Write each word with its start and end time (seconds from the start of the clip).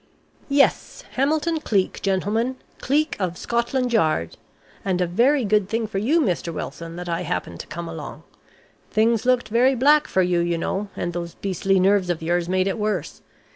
"Yes, 0.49 1.03
Hamilton 1.11 1.59
Cleek, 1.59 2.01
gentlemen. 2.01 2.55
Cleek 2.79 3.15
of 3.19 3.37
Scotland 3.37 3.93
Yard. 3.93 4.35
And 4.83 4.99
a 4.99 5.05
very 5.05 5.45
good 5.45 5.69
thing 5.69 5.85
for 5.85 5.99
you, 5.99 6.19
Mr. 6.19 6.51
Wilson, 6.51 6.95
that 6.95 7.07
I 7.07 7.21
happened 7.21 7.59
to 7.59 7.67
come 7.67 7.87
along. 7.87 8.23
Things 8.89 9.27
looked 9.27 9.49
very 9.49 9.75
black 9.75 10.07
for 10.07 10.23
you, 10.23 10.39
you 10.39 10.57
know, 10.57 10.89
and 10.95 11.13
those 11.13 11.35
beastly 11.35 11.79
nerves 11.79 12.09
of 12.09 12.23
yours 12.23 12.49
made 12.49 12.65
it 12.65 12.79
worse. 12.79 13.21